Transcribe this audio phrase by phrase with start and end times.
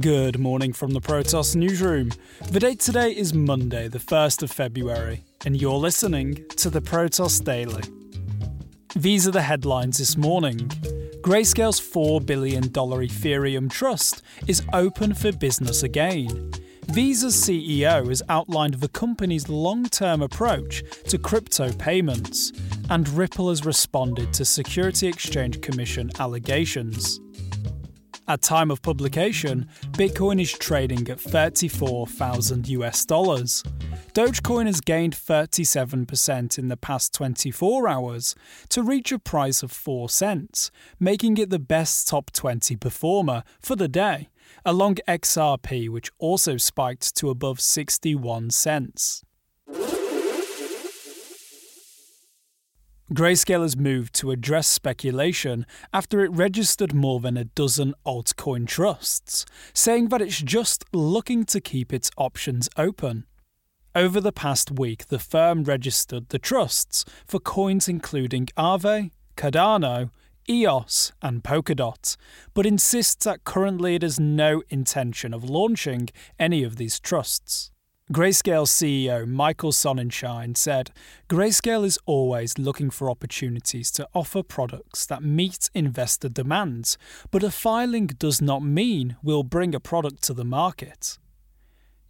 [0.00, 2.10] Good morning from the Protos newsroom.
[2.50, 7.42] The date today is Monday, the 1st of February, and you're listening to the Protos
[7.42, 7.82] Daily.
[8.94, 10.58] These are the headlines this morning.
[11.22, 16.52] Grayscale's $4 billion Ethereum trust is open for business again.
[16.88, 22.52] Visa's CEO has outlined the company's long term approach to crypto payments,
[22.90, 27.18] and Ripple has responded to Security Exchange Commission allegations.
[28.28, 33.62] At time of publication, Bitcoin is trading at 34,000 US dollars.
[34.14, 38.34] Dogecoin has gained 37% in the past 24 hours
[38.70, 43.76] to reach a price of 4 cents, making it the best top 20 performer for
[43.76, 44.28] the day,
[44.64, 49.22] along XRP which also spiked to above 61 cents.
[53.12, 59.46] Grayscale has moved to address speculation after it registered more than a dozen altcoin trusts,
[59.72, 63.24] saying that it's just looking to keep its options open.
[63.94, 70.10] Over the past week, the firm registered the trusts for coins including Aave, Cardano,
[70.48, 72.16] EOS, and Polkadot,
[72.54, 76.08] but insists that currently it has no intention of launching
[76.40, 77.70] any of these trusts.
[78.12, 80.92] Grayscale CEO Michael Sonnenschein said
[81.28, 86.96] Grayscale is always looking for opportunities to offer products that meet investor demands,
[87.32, 91.18] but a filing does not mean we'll bring a product to the market.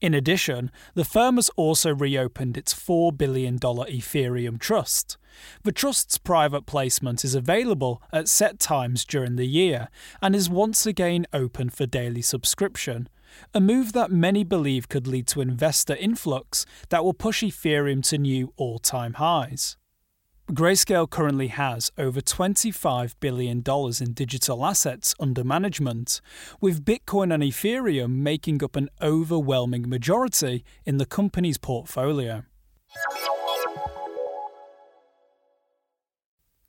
[0.00, 5.18] In addition, the firm has also reopened its $4 billion Ethereum trust.
[5.62, 9.88] The trust's private placement is available at set times during the year
[10.22, 13.10] and is once again open for daily subscription,
[13.54, 18.18] a move that many believe could lead to investor influx that will push Ethereum to
[18.18, 19.76] new all time highs.
[20.50, 23.62] Grayscale currently has over $25 billion
[24.00, 26.20] in digital assets under management,
[26.60, 32.42] with Bitcoin and Ethereum making up an overwhelming majority in the company's portfolio.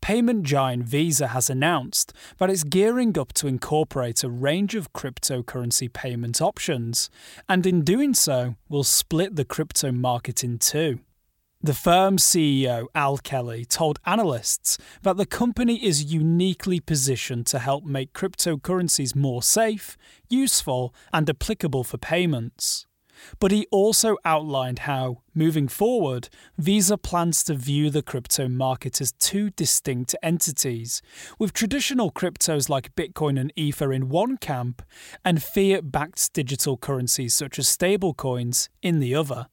[0.00, 5.92] Payment giant Visa has announced that it's gearing up to incorporate a range of cryptocurrency
[5.92, 7.10] payment options,
[7.48, 11.00] and in doing so, will split the crypto market in two.
[11.62, 17.84] The firm's CEO, Al Kelly, told analysts that the company is uniquely positioned to help
[17.84, 19.98] make cryptocurrencies more safe,
[20.30, 22.86] useful, and applicable for payments.
[23.38, 29.12] But he also outlined how, moving forward, Visa plans to view the crypto market as
[29.12, 31.02] two distinct entities,
[31.38, 34.82] with traditional cryptos like Bitcoin and Ether in one camp,
[35.24, 39.46] and fiat backed digital currencies such as stablecoins in the other.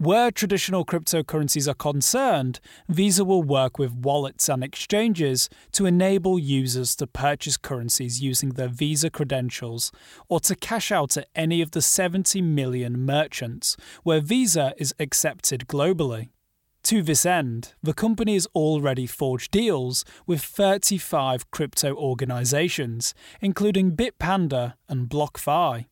[0.00, 6.94] Where traditional cryptocurrencies are concerned, Visa will work with wallets and exchanges to enable users
[6.96, 9.90] to purchase currencies using their Visa credentials
[10.28, 15.66] or to cash out at any of the 70 million merchants where Visa is accepted
[15.66, 16.28] globally.
[16.84, 24.74] To this end, the company has already forged deals with 35 crypto organizations, including Bitpanda
[24.88, 25.86] and BlockFi.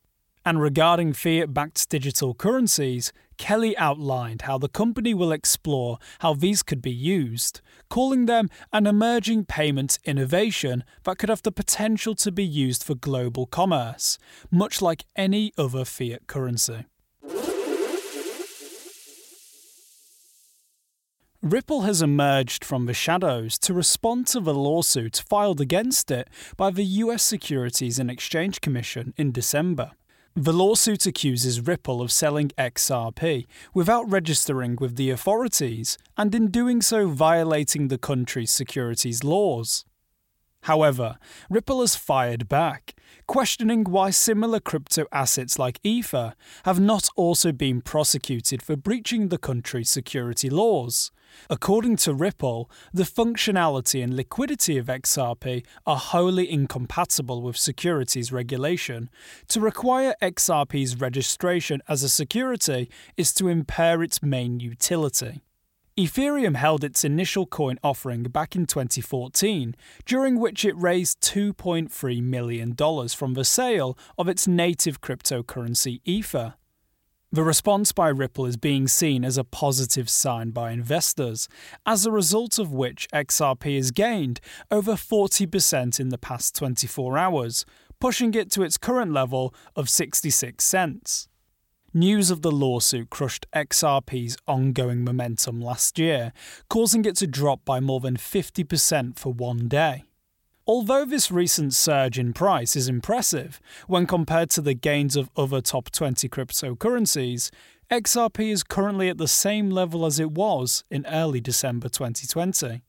[0.47, 6.63] And regarding fiat backed digital currencies, Kelly outlined how the company will explore how these
[6.63, 12.31] could be used, calling them an emerging payment innovation that could have the potential to
[12.31, 14.19] be used for global commerce,
[14.49, 16.87] much like any other fiat currency.
[21.43, 26.71] Ripple has emerged from the shadows to respond to the lawsuit filed against it by
[26.71, 29.91] the US Securities and Exchange Commission in December.
[30.39, 36.83] The lawsuit accuses Ripple of selling XRP without registering with the authorities and in doing
[36.83, 39.87] so violating the country's securities laws.
[40.65, 41.17] However,
[41.49, 42.95] Ripple has fired back,
[43.27, 46.35] questioning why similar crypto assets like Ether
[46.67, 51.11] have not also been prosecuted for breaching the country's security laws.
[51.49, 59.11] According to Ripple, the functionality and liquidity of XRP are wholly incompatible with securities regulation.
[59.49, 65.43] To require XRP's registration as a security is to impair its main utility.
[65.97, 69.75] Ethereum held its initial coin offering back in 2014,
[70.05, 72.77] during which it raised $2.3 million
[73.09, 76.55] from the sale of its native cryptocurrency Ether.
[77.37, 81.51] The response by Ripple is being seen as a positive sign by investors,
[81.85, 84.41] as a result of which XRP has gained
[84.71, 87.67] over 40% in the past 24 hours,
[88.01, 91.29] pushing it to its current level of 66 cents.
[91.93, 96.33] News of the lawsuit crushed XRP's ongoing momentum last year,
[96.71, 100.06] causing it to drop by more than 50% for one day.
[100.69, 105.61] Although this recent surge in price is impressive when compared to the gains of other
[105.61, 107.51] top 20 cryptocurrencies,
[107.89, 112.83] XRP is currently at the same level as it was in early December 2020.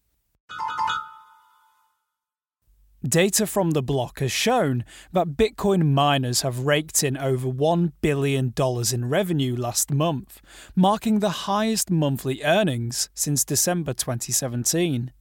[3.07, 4.83] Data from the block has shown
[5.13, 8.53] that Bitcoin miners have raked in over $1 billion
[8.91, 10.41] in revenue last month,
[10.75, 15.11] marking the highest monthly earnings since December 2017.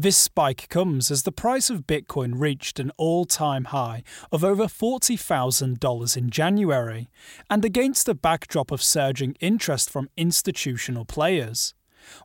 [0.00, 4.66] This spike comes as the price of Bitcoin reached an all time high of over
[4.66, 7.08] $40,000 in January,
[7.50, 11.74] and against a backdrop of surging interest from institutional players.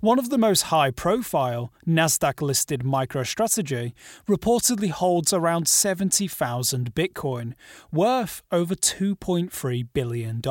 [0.01, 3.93] One of the most high profile NASDAQ listed MicroStrategy
[4.27, 7.53] reportedly holds around 70,000 Bitcoin,
[7.91, 10.41] worth over $2.3 billion.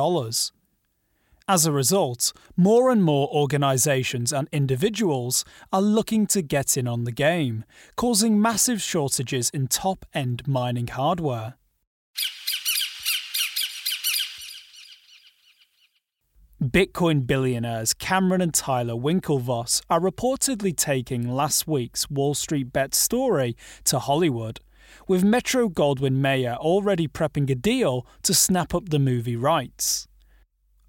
[1.45, 5.43] As a result, more and more organizations and individuals
[5.73, 7.65] are looking to get in on the game,
[7.97, 11.55] causing massive shortages in top end mining hardware.
[16.63, 23.57] Bitcoin billionaires Cameron and Tyler Winklevoss are reportedly taking last week's Wall Street Bet story
[23.83, 24.61] to Hollywood,
[25.09, 30.07] with Metro Goldwyn Mayer already prepping a deal to snap up the movie rights.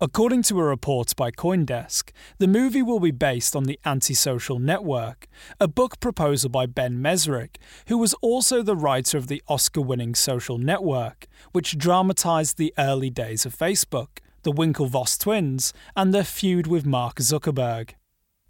[0.00, 5.28] According to a report by Coindesk, the movie will be based on The Antisocial Network,
[5.60, 10.16] a book proposal by Ben Mezrich, who was also the writer of the Oscar winning
[10.16, 16.66] Social Network, which dramatized the early days of Facebook, the Winklevoss twins, and their feud
[16.66, 17.90] with Mark Zuckerberg.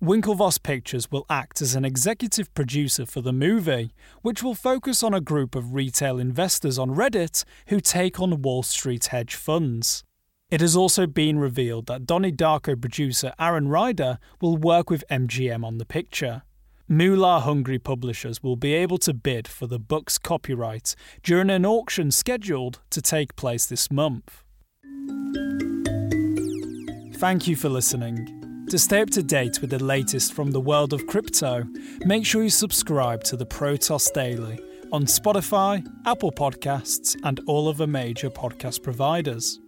[0.03, 3.93] Winklevoss Pictures will act as an executive producer for the movie,
[4.23, 8.63] which will focus on a group of retail investors on Reddit who take on Wall
[8.63, 10.05] Street hedge funds.
[10.55, 15.65] It has also been revealed that Donnie Darko producer Aaron Ryder will work with MGM
[15.65, 16.43] on the picture.
[16.87, 22.13] Moolah hungry publishers will be able to bid for the book's copyright during an auction
[22.13, 24.45] scheduled to take place this month.
[27.17, 28.67] Thank you for listening.
[28.71, 31.65] To stay up to date with the latest from the world of crypto,
[32.05, 34.61] make sure you subscribe to the Protos Daily
[34.93, 39.59] on Spotify, Apple Podcasts, and all other major podcast providers.